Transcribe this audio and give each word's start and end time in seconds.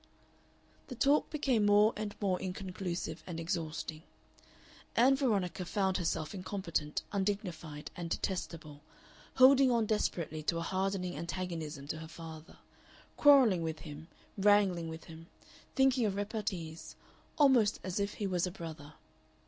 The 0.87 0.95
talk 0.95 1.29
became 1.29 1.63
more 1.63 1.93
and 1.95 2.15
more 2.19 2.39
inconclusive 2.41 3.21
and 3.27 3.39
exhausting. 3.39 4.01
Ann 4.95 5.15
Veronica 5.15 5.63
found 5.63 5.97
herself 5.97 6.33
incompetent, 6.33 7.03
undignified, 7.11 7.91
and 7.95 8.09
detestable, 8.09 8.81
holding 9.35 9.69
on 9.69 9.85
desperately 9.85 10.41
to 10.41 10.57
a 10.57 10.63
hardening 10.63 11.15
antagonism 11.15 11.87
to 11.89 11.99
her 11.99 12.07
father, 12.07 12.57
quarrelling 13.15 13.61
with 13.61 13.81
him, 13.81 14.07
wrangling 14.39 14.89
with 14.89 15.03
him, 15.03 15.27
thinking 15.75 16.07
of 16.07 16.15
repartees 16.15 16.95
almost 17.37 17.79
as 17.83 17.99
if 17.99 18.15
he 18.15 18.25
was 18.25 18.47
a 18.47 18.51
brother. 18.51 18.93